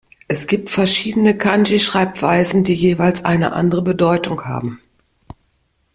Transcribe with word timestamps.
Es 0.27 0.47
gibt 0.47 0.71
verschiedene 0.71 1.37
Kanji-Schreibweisen, 1.37 2.63
die 2.63 2.73
jeweils 2.73 3.23
eine 3.23 3.51
andere 3.53 3.83
Bedeutung 3.83 4.45
haben. 4.45 4.81